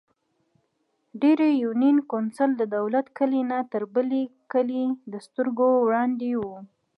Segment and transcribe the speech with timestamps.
[1.21, 4.05] ډېرۍ يونېن کونسل ددولت کلي نه تر د بڼ
[4.53, 6.61] کلي دسترګو وړاندې وو ـ